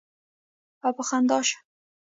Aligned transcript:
او 0.85 0.91
پۀ 0.99 1.03
خندا 1.07 1.39
شۀ 1.47 1.57
ـ 1.59 1.63